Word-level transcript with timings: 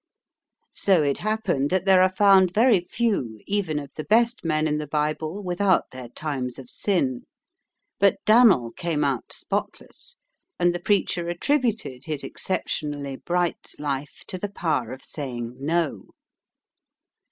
So 0.73 1.03
it 1.03 1.19
happened 1.19 1.69
that 1.69 1.85
there 1.85 2.01
are 2.01 2.09
found 2.09 2.55
very 2.55 2.79
few, 2.79 3.39
even 3.45 3.77
of 3.77 3.91
the 3.93 4.03
best 4.03 4.43
men 4.43 4.67
in 4.67 4.79
the 4.79 4.87
Bible, 4.87 5.43
without 5.43 5.91
their 5.91 6.07
times 6.09 6.57
of 6.57 6.71
sin. 6.71 7.25
But 7.99 8.15
Dan'l 8.25 8.71
came 8.71 9.03
out 9.03 9.31
spotless, 9.31 10.15
and 10.59 10.73
the 10.73 10.79
preacher 10.79 11.29
attributed 11.29 12.05
his 12.05 12.23
exceptionally 12.23 13.15
bright 13.17 13.73
life 13.77 14.23
to 14.29 14.39
the 14.39 14.49
power 14.49 14.91
of 14.91 15.03
saying 15.03 15.57
"No." 15.59 16.07